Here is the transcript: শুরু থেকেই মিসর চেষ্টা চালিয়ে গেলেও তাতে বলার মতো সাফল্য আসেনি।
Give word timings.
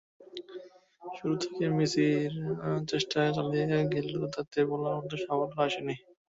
শুরু 1.11 1.35
থেকেই 1.41 1.71
মিসর 1.77 2.31
চেষ্টা 2.87 3.19
চালিয়ে 3.35 3.65
গেলেও 3.93 4.25
তাতে 4.35 4.59
বলার 4.69 4.95
মতো 4.97 5.15
সাফল্য 5.23 5.55
আসেনি। 5.65 5.95